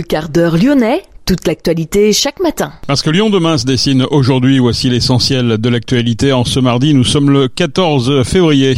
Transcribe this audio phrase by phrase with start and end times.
[0.00, 2.72] Le quart d'heure lyonnais toute l'actualité chaque matin.
[2.88, 6.32] Parce que Lyon demain se dessine aujourd'hui, voici l'essentiel de l'actualité.
[6.32, 8.74] En ce mardi, nous sommes le 14 février.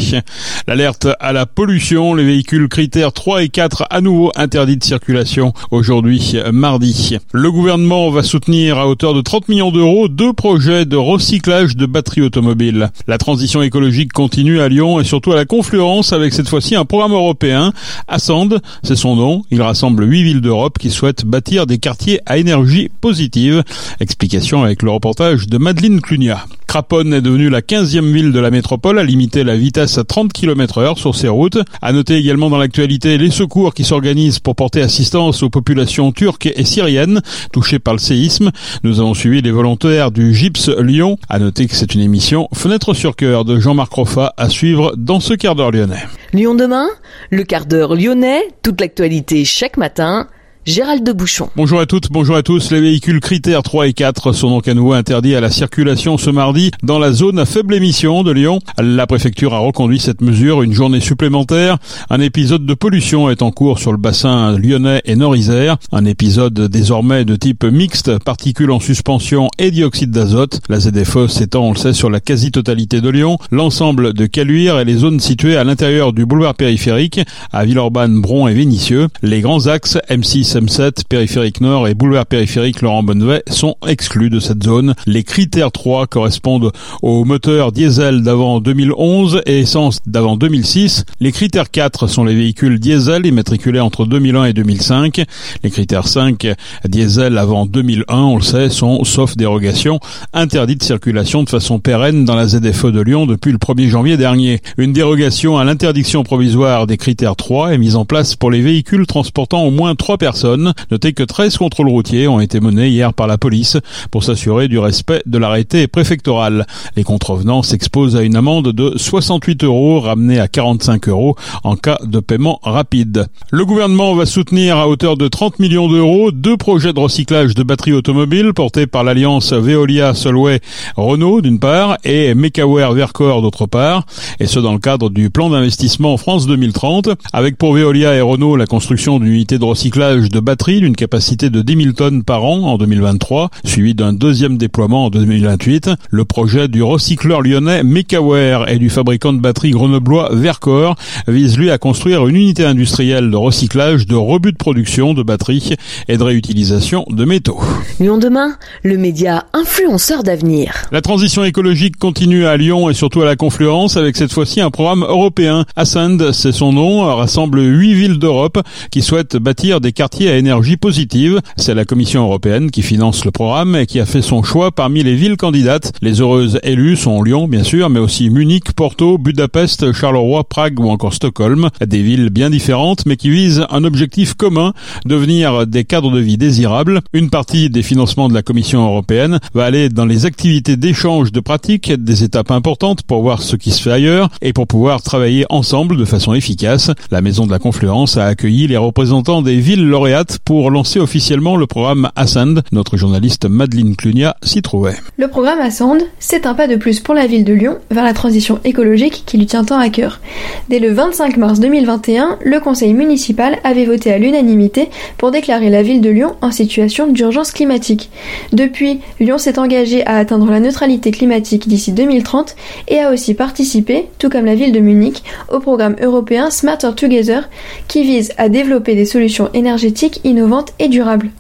[0.69, 5.55] L'alerte à la pollution, les véhicules critères 3 et 4 à nouveau interdits de circulation
[5.71, 7.17] aujourd'hui, mardi.
[7.33, 11.87] Le gouvernement va soutenir à hauteur de 30 millions d'euros deux projets de recyclage de
[11.87, 12.91] batteries automobiles.
[13.07, 16.85] La transition écologique continue à Lyon et surtout à la confluence avec cette fois-ci un
[16.85, 17.73] programme européen.
[18.09, 19.43] Assand, c'est son nom.
[19.51, 23.63] Il rassemble huit villes d'Europe qui souhaitent bâtir des quartiers à énergie positive.
[24.01, 26.45] Explication avec le reportage de Madeleine Clunia.
[26.67, 30.33] Craponne est devenue la 15e ville de la métropole à limiter la vitesse à 30
[30.33, 31.59] km heure sur ses routes.
[31.83, 36.47] À noter également dans l'actualité les secours qui s'organisent pour porter assistance aux populations turques
[36.47, 37.21] et syriennes
[37.53, 38.51] touchées par le séisme.
[38.85, 41.19] Nous avons suivi les volontaires du GIPS Lyon.
[41.29, 45.21] À noter que c'est une émission Fenêtre sur cœur de Jean-Marc Roffa à suivre dans
[45.21, 46.07] ce quart d'heure lyonnais.
[46.33, 46.89] Lyon demain,
[47.31, 50.27] le quart d'heure lyonnais, toute l'actualité chaque matin
[50.65, 51.49] Gérald de Bouchon.
[51.57, 52.71] Bonjour à toutes, bonjour à tous.
[52.71, 56.31] Les véhicules critères 3 et 4 sont donc à nouveau interdits à la circulation ce
[56.31, 58.61] mardi dans la zone à faible émission de Lyon.
[58.79, 61.79] La préfecture a reconduit cette mesure une journée supplémentaire.
[62.11, 65.79] Un épisode de pollution est en cours sur le bassin lyonnais et nord-isère.
[65.91, 70.61] Un épisode désormais de type mixte, particules en suspension et dioxyde d'azote.
[70.69, 73.37] La ZFE s'étend, on le sait, sur la quasi-totalité de Lyon.
[73.51, 77.21] L'ensemble de Caluire et les zones situées à l'intérieur du boulevard périphérique,
[77.53, 79.09] à Villeurbanne, Bron et Vénissieux.
[79.23, 84.39] Les grands axes M6 M7, périphérique nord et boulevard périphérique Laurent Bonnevet sont exclus de
[84.39, 84.95] cette zone.
[85.07, 91.05] Les critères 3 correspondent aux moteurs diesel d'avant 2011 et essence d'avant 2006.
[91.21, 95.23] Les critères 4 sont les véhicules diesel immatriculés entre 2001 et 2005.
[95.63, 96.47] Les critères 5
[96.87, 100.01] diesel avant 2001, on le sait, sont, sauf dérogation,
[100.35, 104.17] interdits de circulation de façon pérenne dans la ZFE de Lyon depuis le 1er janvier
[104.19, 104.61] dernier.
[104.77, 109.07] Une dérogation à l'interdiction provisoire des critères 3 est mise en place pour les véhicules
[109.07, 113.27] transportant au moins 3 personnes Notez que 13 contrôles routiers ont été menés hier par
[113.27, 113.77] la police
[114.11, 116.67] pour s'assurer du respect de l'arrêté préfectoral.
[116.97, 121.99] Les contrevenants s'exposent à une amende de 68 euros ramenée à 45 euros en cas
[122.05, 123.27] de paiement rapide.
[123.51, 127.63] Le gouvernement va soutenir à hauteur de 30 millions d'euros deux projets de recyclage de
[127.63, 130.61] batteries automobiles portés par l'alliance Veolia Solway
[130.97, 134.07] Renault d'une part et Mekaware Vercor d'autre part
[134.41, 138.57] et ce dans le cadre du plan d'investissement France 2030 avec pour Veolia et Renault
[138.57, 142.45] la construction d'une unité de recyclage de batterie d'une capacité de 10 000 tonnes par
[142.45, 145.91] an en 2023, suivi d'un deuxième déploiement en 2028.
[146.11, 150.97] Le projet du recycleur lyonnais Mekaware et du fabricant de batteries grenoblois Vercor
[151.29, 155.75] vise lui à construire une unité industrielle de recyclage, de rebut de production de batteries
[156.09, 157.61] et de réutilisation de métaux.
[158.01, 160.73] Lyon demain, le média influenceur d'avenir.
[160.93, 164.71] La transition écologique continue à Lyon et surtout à la Confluence avec cette fois-ci un
[164.71, 165.67] programme européen.
[165.77, 168.59] Ascend, c'est son nom, rassemble huit villes d'Europe
[168.91, 171.41] qui souhaitent bâtir des quartiers à énergie positive.
[171.57, 175.03] C'est la Commission européenne qui finance le programme et qui a fait son choix parmi
[175.03, 175.93] les villes candidates.
[176.03, 180.89] Les heureuses élues sont Lyon, bien sûr, mais aussi Munich, Porto, Budapest, Charleroi, Prague ou
[180.89, 181.71] encore Stockholm.
[181.85, 184.73] Des villes bien différentes, mais qui visent un objectif commun,
[185.05, 187.01] devenir des cadres de vie désirables.
[187.13, 191.41] Une partie des financements de la Commission européenne va aller dans les activités d'échange de
[191.41, 195.47] pratiques, des étapes importantes pour voir ce qui se fait ailleurs et pour pouvoir travailler
[195.51, 196.91] ensemble de façon efficace.
[197.11, 200.12] La Maison de la Confluence a accueilli les représentants des villes lauréates
[200.45, 202.63] pour lancer officiellement le programme Ascend.
[202.71, 204.97] Notre journaliste Madeleine Clunia s'y trouvait.
[205.17, 208.13] Le programme Ascend, c'est un pas de plus pour la ville de Lyon vers la
[208.13, 210.21] transition écologique qui lui tient tant à cœur.
[210.69, 215.83] Dès le 25 mars 2021, le conseil municipal avait voté à l'unanimité pour déclarer la
[215.83, 218.11] ville de Lyon en situation d'urgence climatique.
[218.53, 222.55] Depuis, Lyon s'est engagé à atteindre la neutralité climatique d'ici 2030
[222.89, 227.49] et a aussi participé, tout comme la ville de Munich, au programme européen Smarter Together
[227.89, 231.31] qui vise à développer des solutions énergétiques innovante et durable.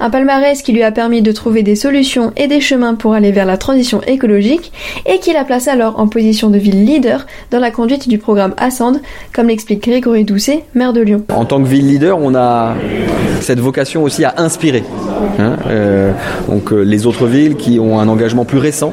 [0.00, 3.32] Un palmarès qui lui a permis de trouver des solutions et des chemins pour aller
[3.32, 4.72] vers la transition écologique
[5.06, 8.54] et qui la place alors en position de ville leader dans la conduite du programme
[8.56, 9.00] Ascend,
[9.32, 11.24] comme l'explique Grégory Doucet, maire de Lyon.
[11.32, 12.74] En tant que ville leader, on a
[13.40, 14.84] cette vocation aussi à inspirer.
[15.38, 16.12] Hein, euh,
[16.48, 18.92] donc euh, les autres villes qui ont un engagement plus récent,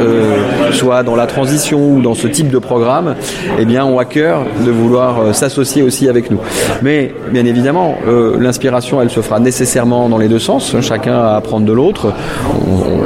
[0.00, 3.14] euh, soit dans la transition ou dans ce type de programme,
[3.58, 6.38] eh bien ont à cœur de vouloir s'associer aussi avec nous.
[6.82, 7.96] Mais bien évidemment,
[8.38, 12.12] l'inspiration, elle se fera nécessairement dans les deux sens, chacun à apprendre de l'autre.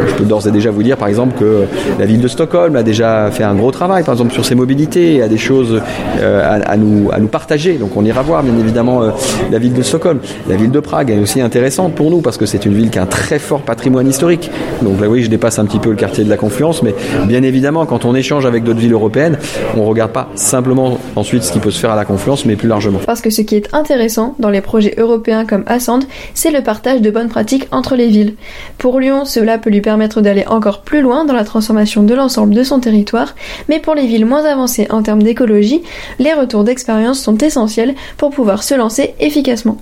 [0.07, 1.65] Je peux d'ores et déjà vous dire par exemple que
[1.99, 5.23] la ville de Stockholm a déjà fait un gros travail par exemple sur ses mobilités,
[5.23, 5.81] a des choses
[6.19, 7.75] euh, à, nous, à nous partager.
[7.75, 9.11] Donc on ira voir bien évidemment euh,
[9.51, 10.21] la ville de Stockholm.
[10.49, 12.99] La ville de Prague est aussi intéressante pour nous parce que c'est une ville qui
[12.99, 14.51] a un très fort patrimoine historique.
[14.83, 16.95] Donc là oui, je dépasse un petit peu le quartier de la Confluence, mais
[17.27, 19.39] bien évidemment quand on échange avec d'autres villes européennes,
[19.77, 22.69] on regarde pas simplement ensuite ce qui peut se faire à la Confluence, mais plus
[22.69, 23.01] largement.
[23.07, 26.01] Parce que ce qui est intéressant dans les projets européens comme Assand,
[26.35, 28.35] c'est le partage de bonnes pratiques entre les villes.
[28.79, 32.55] Pour Lyon, cela peut lui permettre d'aller encore plus loin dans la transformation de l'ensemble
[32.55, 33.37] de son territoire,
[33.69, 35.83] mais pour les villes moins avancées en termes d'écologie,
[36.19, 39.77] les retours d'expérience sont essentiels pour pouvoir se lancer efficacement.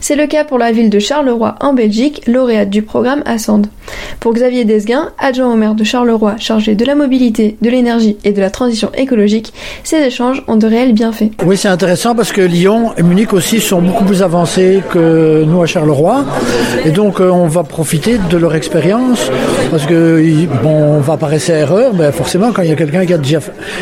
[0.00, 3.62] C'est le cas pour la ville de Charleroi en Belgique, lauréate du programme Assand.
[4.20, 8.32] Pour Xavier Desguin, adjoint au maire de Charleroi chargé de la mobilité, de l'énergie et
[8.32, 9.52] de la transition écologique,
[9.82, 11.30] ces échanges ont de réels bienfaits.
[11.44, 15.62] Oui, c'est intéressant parce que Lyon et Munich aussi sont beaucoup plus avancés que nous
[15.62, 16.24] à Charleroi.
[16.84, 19.30] Et donc, euh, on va profiter de leur expérience
[19.70, 20.22] parce que,
[20.64, 23.40] on va paraître à erreur, mais forcément, quand il y a quelqu'un qui, a déjà,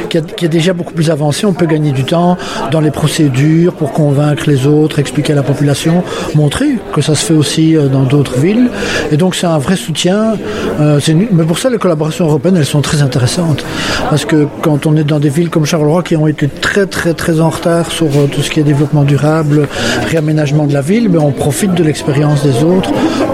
[0.09, 2.37] qui, qui est déjà beaucoup plus avancé, on peut gagner du temps
[2.71, 6.03] dans les procédures pour convaincre les autres, expliquer à la population,
[6.35, 8.69] montrer que ça se fait aussi euh, dans d'autres villes.
[9.13, 10.35] Et donc, c'est un vrai soutien.
[10.81, 11.01] Euh,
[11.33, 13.65] mais pour ça, les collaborations européennes, elles sont très intéressantes.
[14.11, 17.15] Parce que quand on est dans des villes comme Charleroi qui ont été très, très,
[17.15, 19.69] très en retard sur tout ce qui est développement durable,
[20.09, 22.74] réaménagement de la ville, mais on profite de l'expérience des autres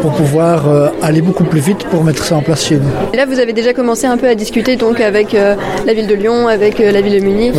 [0.02, 2.90] pour pouvoir euh, aller beaucoup plus vite pour mettre ça en place chez nous.
[3.12, 5.54] Et là, vous avez déjà commencé un peu à discuter donc avec euh,
[5.86, 7.54] la ville de Lyon, avec euh, la ville de Munich.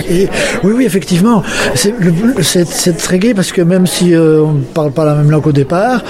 [0.63, 1.43] Oui, oui, effectivement.
[1.75, 5.51] C'est très gai parce que même si on ne parle pas la même langue au
[5.51, 6.03] départ,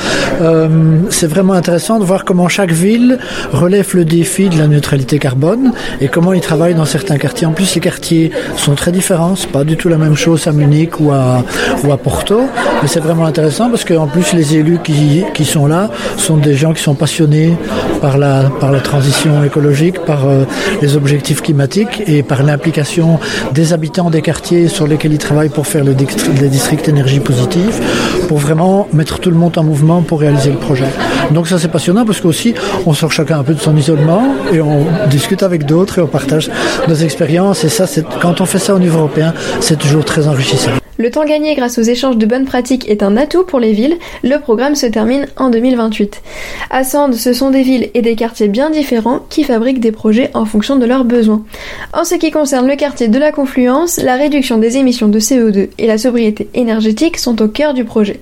[1.10, 3.20] c'est vraiment intéressant de voir comment chaque ville
[3.52, 7.48] relève le défi de la neutralité carbone et comment ils travaillent dans certains quartiers.
[7.48, 9.36] En plus, les quartiers sont très différents.
[9.36, 11.44] C'est pas du tout la même chose à Munich ou à,
[11.84, 12.42] ou à Porto.
[12.82, 16.56] Mais c'est vraiment intéressant parce qu'en plus, les élus qui, qui, sont là sont des
[16.56, 17.58] gens qui sont passionnés
[18.02, 20.46] par la, par la transition écologique, par euh,
[20.82, 23.20] les objectifs climatiques et par l'implication
[23.54, 27.80] des habitants des quartiers sur lesquels ils travaillent pour faire les, districts énergie positive,
[28.28, 30.88] pour vraiment mettre tout le monde en mouvement pour réaliser le projet.
[31.32, 32.56] Donc ça c'est passionnant parce qu'aussi
[32.86, 36.08] on sort chacun un peu de son isolement et on discute avec d'autres et on
[36.08, 36.50] partage
[36.88, 40.28] nos expériences et ça c'est quand on fait ça au niveau européen c'est toujours très
[40.28, 40.81] enrichissant.
[41.02, 43.98] Le temps gagné grâce aux échanges de bonnes pratiques est un atout pour les villes.
[44.24, 46.22] Le programme se termine en 2028.
[46.70, 50.30] À Sand, ce sont des villes et des quartiers bien différents qui fabriquent des projets
[50.36, 51.44] en fonction de leurs besoins.
[51.92, 55.70] En ce qui concerne le quartier de la Confluence, la réduction des émissions de CO2
[55.80, 58.20] et la sobriété énergétique sont au cœur du projet.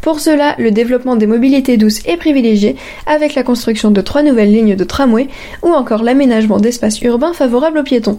[0.00, 4.52] Pour cela, le développement des mobilités douces est privilégié avec la construction de trois nouvelles
[4.52, 5.28] lignes de tramway
[5.62, 8.18] ou encore l'aménagement d'espaces urbains favorables aux piétons.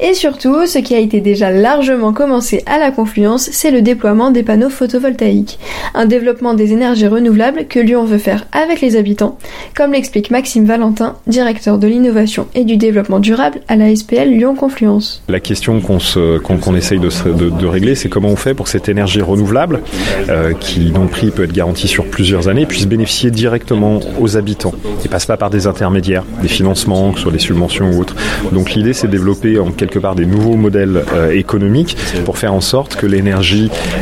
[0.00, 4.30] Et surtout, ce qui a été déjà largement commencé à la Confluence, c'est le déploiement
[4.30, 5.58] des panneaux photovoltaïques,
[5.94, 9.38] un développement des énergies renouvelables que Lyon veut faire avec les habitants,
[9.74, 14.54] comme l'explique Maxime Valentin, directeur de l'innovation et du développement durable à la SPL Lyon
[14.54, 15.22] Confluence.
[15.28, 19.80] La question qu'on essaye de, régler, c'est comment on fait pour que cette énergie renouvelable,
[20.28, 24.36] euh, qui dont le prix peut être garanti sur plusieurs années, puisse bénéficier directement aux
[24.36, 24.74] habitants
[25.04, 28.14] et passe pas par des intermédiaires, des financements, que ce soit des subventions ou autres.
[28.52, 32.54] Donc l'idée, c'est de développer en quelque part des nouveaux modèles euh, économiques pour faire
[32.54, 33.33] en sorte que l'énergie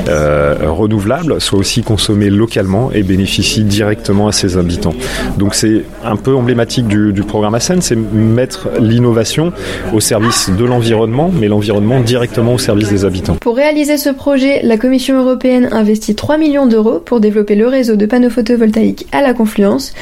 [0.08, 4.94] euh, renouvelable soit aussi consommée localement et bénéficie directement à ses habitants.
[5.38, 9.52] Donc c'est un peu emblématique du, programme ASEN, c'est mettre l'innovation
[9.92, 13.36] au service de l'environnement, mais l'environnement directement au service des habitants.
[13.36, 17.96] Pour réaliser ce projet, la Commission européenne investit 3 millions d'euros pour développer le réseau
[17.96, 19.92] de panneaux photovoltaïques à la confluence.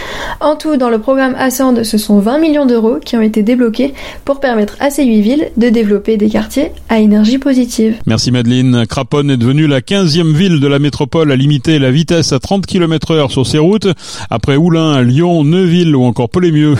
[0.40, 3.94] En tout, dans le programme ASCEND, ce sont 20 millions d'euros qui ont été débloqués
[4.24, 7.96] pour permettre à ces 8 villes de développer des quartiers à énergie positive.
[8.06, 8.86] Merci Madeleine
[9.28, 13.10] est devenue la 15e ville de la métropole à limiter la vitesse à 30 km
[13.10, 13.88] heure sur ses routes,
[14.30, 16.76] après Oulin, Lyon, Neuville ou encore Polémieux.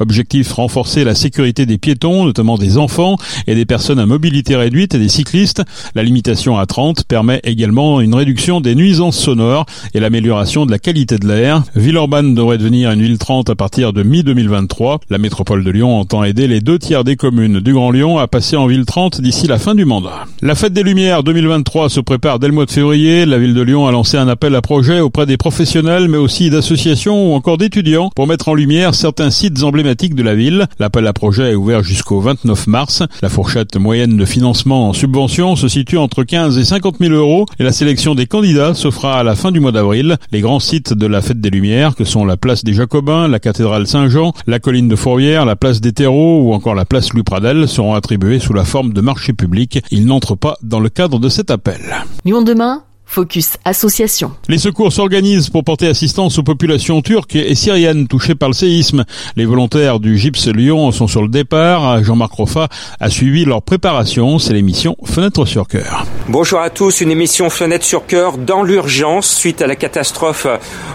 [0.00, 4.94] Objectif, renforcer la sécurité des piétons, notamment des enfants et des personnes à mobilité réduite
[4.94, 5.62] et des cyclistes.
[5.94, 10.78] La limitation à 30 permet également une réduction des nuisances sonores et l'amélioration de la
[10.78, 11.62] qualité de l'air.
[11.76, 15.00] Villeurbanne devrait devenir une ville 30 à partir de mi-2023.
[15.10, 18.26] La métropole de Lyon entend aider les deux tiers des communes du Grand Lyon à
[18.26, 20.24] passer en ville 30 d'ici la fin du mandat.
[20.42, 23.26] La fête des Lumières 2023 se prépare dès le mois de février.
[23.26, 26.48] La ville de Lyon a lancé un appel à projet auprès des professionnels, mais aussi
[26.48, 30.66] d'associations ou encore d'étudiants pour mettre en lumière certains sites emblématiques de la ville.
[30.78, 33.02] L'appel à projet est ouvert jusqu'au 29 mars.
[33.22, 37.46] La fourchette moyenne de financement en subvention se situe entre 15 et 50 000 euros
[37.58, 40.16] et la sélection des candidats se fera à la fin du mois d'avril.
[40.30, 43.40] Les grands sites de la Fête des Lumières, que sont la place des Jacobins, la
[43.40, 47.24] cathédrale Saint-Jean, la colline de Fourvière, la place des Terreaux ou encore la place Louis
[47.24, 49.80] Pradel, seront attribués sous la forme de marché public.
[49.90, 51.63] Ils n'entrent pas dans le cadre de cet appel.
[52.24, 54.32] Lyon demain Focus Association.
[54.48, 59.04] Les secours s'organisent pour porter assistance aux populations turques et syriennes touchées par le séisme.
[59.36, 62.02] Les volontaires du GIPS Lyon sont sur le départ.
[62.02, 62.68] Jean-Marc Roffa
[62.98, 64.40] a suivi leur préparation.
[64.40, 66.04] C'est l'émission Fenêtre sur cœur.
[66.28, 70.48] Bonjour à tous, une émission Fenêtre sur cœur dans l'urgence suite à la catastrophe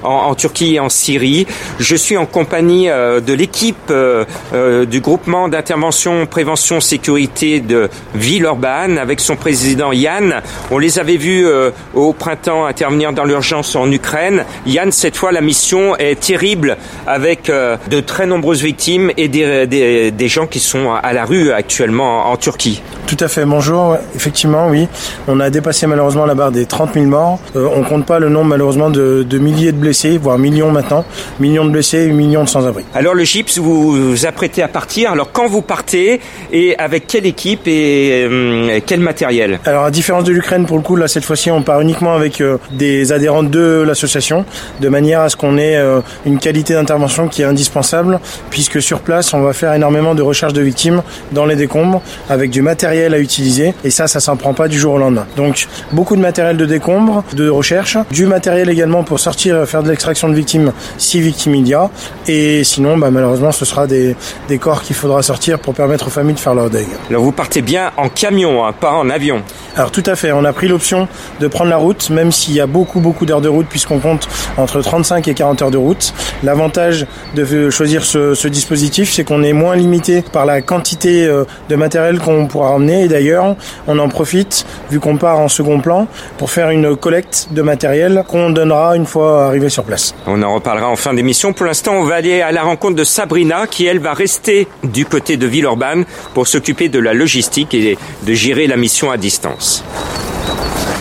[0.03, 1.47] en, en, Turquie et en Syrie.
[1.79, 7.89] Je suis en compagnie euh, de l'équipe euh, euh, du groupement d'intervention prévention sécurité de
[8.13, 10.41] Villeurbanne avec son président Yann.
[10.69, 11.71] On les avait vus euh,
[12.09, 14.43] au printemps intervenir dans l'urgence en Ukraine.
[14.65, 19.67] Yann, cette fois, la mission est terrible avec euh, de très nombreuses victimes et des,
[19.67, 22.81] des, des, gens qui sont à la rue actuellement en, en Turquie.
[23.05, 23.97] Tout à fait, bonjour.
[24.15, 24.87] Effectivement, oui.
[25.27, 27.39] On a dépassé malheureusement la barre des 30 000 morts.
[27.55, 31.05] Euh, on compte pas le nombre malheureusement de, de, milliers de blessés, voire millions maintenant.
[31.39, 32.85] Millions de blessés et millions de sans-abri.
[32.93, 35.11] Alors le GIPS, vous vous apprêtez à partir.
[35.11, 39.59] Alors quand vous partez et avec quelle équipe et euh, quel matériel?
[39.65, 42.39] Alors à différence de l'Ukraine, pour le coup, là cette fois-ci, on part uniquement avec
[42.39, 44.45] euh, des adhérents de l'association,
[44.79, 48.19] de manière à ce qu'on ait euh, une qualité d'intervention qui est indispensable,
[48.51, 52.51] puisque sur place, on va faire énormément de recherche de victimes dans les décombres, avec
[52.51, 55.25] du matériel à utiliser, et ça, ça s'en prend pas du jour au lendemain.
[55.35, 59.89] Donc beaucoup de matériel de décombres, de recherche, du matériel également pour sortir, faire de
[59.89, 61.89] l'extraction de victimes si victime il y a,
[62.27, 64.15] et sinon, bah, malheureusement, ce sera des,
[64.47, 66.87] des corps qu'il faudra sortir pour permettre aux familles de faire leur deuil.
[67.09, 69.41] Alors vous partez bien en camion, hein, pas en avion
[69.75, 71.07] Alors tout à fait, on a pris l'option
[71.39, 74.27] de prendre la route, même s'il y a beaucoup beaucoup d'heures de route, puisqu'on compte
[74.57, 76.13] entre 35 et 40 heures de route.
[76.43, 81.45] L'avantage de choisir ce, ce dispositif, c'est qu'on est moins limité par la quantité euh,
[81.69, 83.55] de matériel qu'on pourra emmener, et d'ailleurs,
[83.87, 86.07] on en profite, vu qu'on part en second plan,
[86.37, 90.13] pour faire une collecte de matériel qu'on donnera une fois arrivé sur place.
[90.27, 91.53] On en reparlera en fin d'émission.
[91.53, 95.05] Pour l'instant, on va aller à la rencontre de Sabrina, qui elle va rester du
[95.05, 99.58] côté de Villeurbanne pour s'occuper de la logistique et de gérer la mission à distance.
[99.59, 100.18] Christ.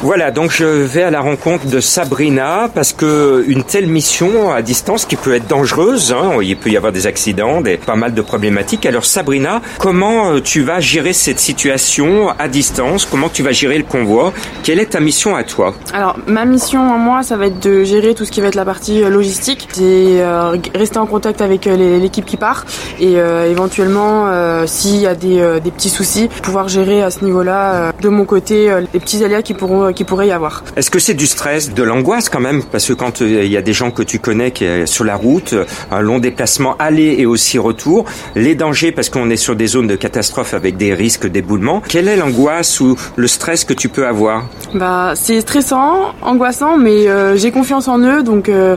[0.00, 4.62] Voilà, donc je vais à la rencontre de Sabrina parce que une telle mission à
[4.62, 8.14] distance qui peut être dangereuse, hein, il peut y avoir des accidents, des, pas mal
[8.14, 8.86] de problématiques.
[8.86, 13.06] Alors Sabrina, comment euh, tu vas gérer cette situation à distance?
[13.10, 14.32] Comment tu vas gérer le convoi?
[14.62, 15.74] Quelle est ta mission à toi?
[15.92, 18.54] Alors ma mission à moi, ça va être de gérer tout ce qui va être
[18.54, 22.66] la partie euh, logistique, c'est euh, rester en contact avec l'équipe qui part
[23.00, 24.26] et éventuellement,
[24.66, 28.70] s'il y a des, des, petits soucis, pouvoir gérer à ce niveau-là de mon côté
[28.92, 30.62] les petits aléas qui pourront qui pourrait y avoir.
[30.76, 32.62] Est-ce que c'est du stress, de l'angoisse quand même?
[32.62, 35.16] Parce que quand il y a des gens que tu connais qui est sur la
[35.16, 35.54] route,
[35.90, 38.04] un long déplacement aller et aussi retour,
[38.34, 42.08] les dangers parce qu'on est sur des zones de catastrophe avec des risques d'éboulement, quelle
[42.08, 44.44] est l'angoisse ou le stress que tu peux avoir?
[44.74, 48.76] Bah, c'est stressant, angoissant, mais euh, j'ai confiance en eux, donc euh,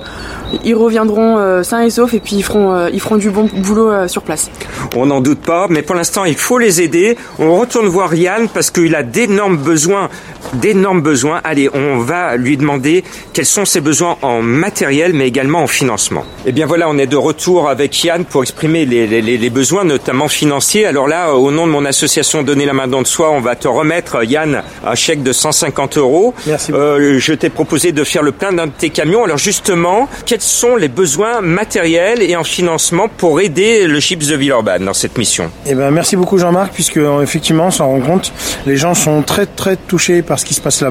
[0.64, 4.08] ils reviendront euh, sains et saufs et puis ils feront ils feront du bon boulot
[4.08, 4.50] sur place.
[4.96, 7.18] On n'en doute pas, mais pour l'instant il faut les aider.
[7.40, 10.10] On retourne voir Yann parce qu'il a d'énormes besoins,
[10.54, 11.42] d'énormes besoins.
[11.44, 13.04] Allez, on va lui demander
[13.34, 16.22] quels sont ses besoins en matériel, mais également en financement.
[16.46, 19.50] Et eh bien voilà, on est de retour avec Yann pour exprimer les, les, les,
[19.50, 20.86] besoins, notamment financiers.
[20.86, 23.56] Alors là, au nom de mon association Donner la main dans de soi, on va
[23.56, 26.34] te remettre, Yann, un chèque de 150 euros.
[26.48, 26.72] Merci.
[26.74, 29.24] Euh, je t'ai proposé de faire le plein d'un de tes camions.
[29.24, 34.36] Alors justement, quels sont les besoins matériels et en financement pour aider le Chips de
[34.36, 35.52] Villeurbanne dans cette mission?
[35.66, 38.34] Eh ben, merci beaucoup Jean-Marc, puisque effectivement, on s'en rend compte,
[38.66, 40.82] les gens sont très très touchés par ce qui se passe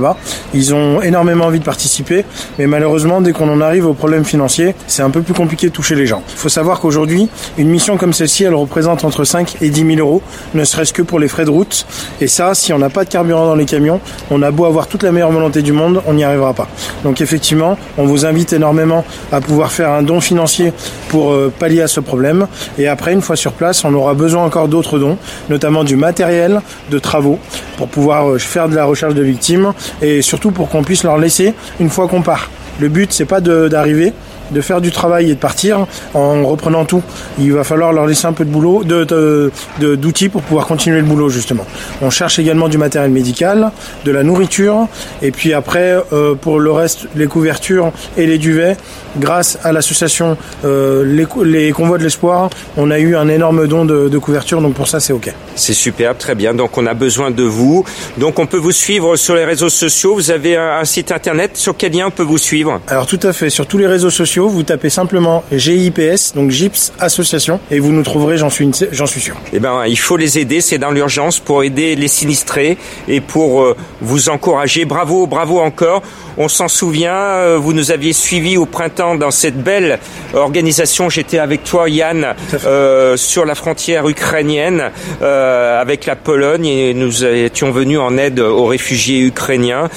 [0.54, 2.25] Ils ont énormément envie de participer,
[2.59, 5.73] mais malheureusement, dès qu'on en arrive aux problèmes financiers, c'est un peu plus compliqué de
[5.73, 6.23] toucher les gens.
[6.30, 7.28] Il faut savoir qu'aujourd'hui,
[7.59, 10.23] une mission comme celle-ci, elle représente entre 5 et 10 000 euros,
[10.54, 11.87] ne serait-ce que pour les frais de route.
[12.21, 14.87] Et ça, si on n'a pas de carburant dans les camions, on a beau avoir
[14.87, 16.69] toute la meilleure volonté du monde, on n'y arrivera pas.
[17.04, 20.73] Donc effectivement, on vous invite énormément à pouvoir faire un don financier
[21.09, 22.47] pour euh, pallier à ce problème.
[22.78, 26.61] Et après, une fois sur place, on aura besoin encore d'autres dons, notamment du matériel,
[26.90, 27.38] de travaux,
[27.76, 31.18] pour pouvoir euh, faire de la recherche de victimes et surtout pour qu'on puisse leur
[31.18, 32.50] laisser une fois qu'on part.
[32.80, 34.12] Le but, c'est pas d'arriver,
[34.50, 37.02] de faire du travail et de partir en reprenant tout.
[37.38, 41.04] Il va falloir leur laisser un peu de boulot, de, d'outils pour pouvoir continuer le
[41.04, 41.66] boulot justement.
[42.02, 43.71] On cherche également du matériel médical,
[44.04, 44.88] de la nourriture,
[45.23, 48.76] et puis après euh, pour le reste, les couvertures et les duvets.
[49.19, 53.85] Grâce à l'association euh, les, les, Convois de l'Espoir, on a eu un énorme don
[53.85, 55.33] de, de couverture, donc pour ça c'est ok.
[55.57, 56.54] C'est superbe, très bien.
[56.54, 57.85] Donc on a besoin de vous.
[58.19, 60.14] Donc on peut vous suivre sur les réseaux sociaux.
[60.14, 62.80] Vous avez un, un site internet sur quel lien on peut vous suivre?
[62.88, 66.50] Alors tout à fait, sur tous les réseaux sociaux sociaux, vous tapez simplement GIPS, donc
[66.50, 69.37] GIPS Association, et vous nous trouverez, j'en suis, j'en suis sûr.
[69.52, 72.78] Eh ben, il faut les aider, c'est dans l'urgence pour aider les sinistrés
[73.09, 74.85] et pour euh, vous encourager.
[74.85, 76.02] Bravo, bravo encore.
[76.38, 79.99] On s'en souvient, euh, vous nous aviez suivis au printemps dans cette belle
[80.32, 81.11] organisation.
[81.11, 87.70] J'étais avec toi, Yann, euh, sur la frontière ukrainienne avec la Pologne et nous étions
[87.70, 89.88] venus en aide aux réfugiés ukrainiens.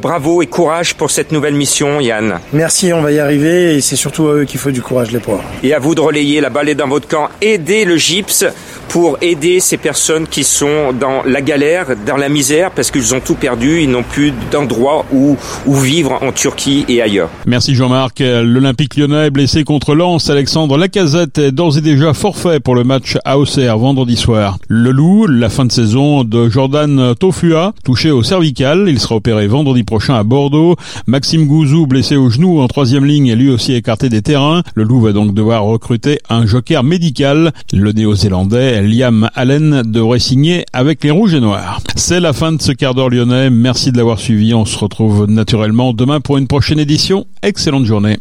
[0.00, 2.38] Bravo et courage pour cette nouvelle mission, Yann.
[2.52, 5.20] Merci, on va y arriver et c'est surtout à eux qu'il faut du courage, les
[5.20, 5.44] pauvres.
[5.62, 7.28] Et à vous de relayer la balle dans votre camp.
[7.40, 8.46] Aidez le GIPS
[8.88, 13.20] pour aider ces personnes qui sont dans la galère, dans la misère, parce qu'ils ont
[13.20, 17.30] tout perdu, ils n'ont plus d'endroit où, où vivre en Turquie et ailleurs.
[17.46, 18.20] Merci Jean-Marc.
[18.20, 20.30] L'Olympique lyonnais est blessé contre Lens.
[20.30, 24.58] Alexandre Lacazette est d'ores et déjà forfait pour le match à Auxerre vendredi soir.
[24.68, 28.86] Le Loup, la fin de saison de Jordan Tofua, touché au cervical.
[28.88, 30.76] Il sera opéré vendredi prochain à Bordeaux.
[31.06, 34.62] Maxime Gouzou, blessé au genou en troisième ligne, est lui aussi écarté des terrains.
[34.74, 37.52] Le Loup va donc devoir recruter un joker médical.
[37.72, 41.80] Le néo-zélandais Liam Allen devrait signer avec les Rouges et Noirs.
[41.96, 43.50] C'est la fin de ce quart d'heure lyonnais.
[43.50, 44.54] Merci de l'avoir suivi.
[44.54, 47.26] On se retrouve naturellement demain pour une prochaine édition.
[47.42, 48.18] Excellente journée.